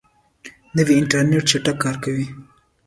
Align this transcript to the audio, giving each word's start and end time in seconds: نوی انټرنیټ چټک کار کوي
نوی 0.75 0.93
انټرنیټ 1.01 1.43
چټک 1.49 1.77
کار 1.83 1.95
کوي 2.03 2.25